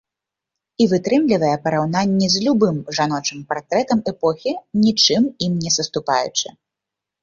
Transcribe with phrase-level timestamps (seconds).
[0.85, 6.47] І вытрымлівае параўнанні з любым жаночым партрэтам эпохі, нічым ім не саступаючы.